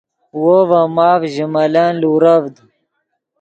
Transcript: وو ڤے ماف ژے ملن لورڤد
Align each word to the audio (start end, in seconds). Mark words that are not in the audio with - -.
وو 0.41 0.57
ڤے 0.69 0.81
ماف 0.95 1.21
ژے 1.33 1.45
ملن 1.53 1.87
لورڤد 2.01 2.53